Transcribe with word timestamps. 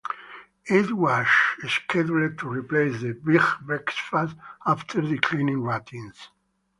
It 0.65 0.93
was 0.93 1.27
scheduled 1.67 2.39
to 2.39 2.49
replace 2.49 3.01
"The 3.01 3.11
Big 3.13 3.43
Breakfast" 3.67 4.35
after 4.65 4.99
declining 4.99 5.61
ratings. 5.61 6.17